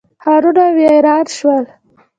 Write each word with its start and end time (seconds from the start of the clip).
ښارونه 0.23 0.65
ویران 0.75 1.25
شول. 1.35 1.65